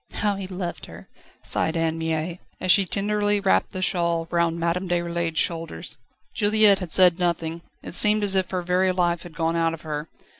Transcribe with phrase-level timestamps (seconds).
[0.13, 1.07] "How he loved her!"
[1.43, 5.99] sighed Anne Mie, as she tenderly wrapped the shawl round Madame Déroulède's shoulders.
[6.33, 9.83] Juliette had said nothing; it seemed as if her very life had gone out of
[9.83, 10.09] her.